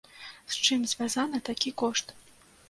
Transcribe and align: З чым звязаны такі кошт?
З 0.55 0.63
чым 0.67 0.87
звязаны 0.93 1.43
такі 1.51 1.75
кошт? 1.83 2.17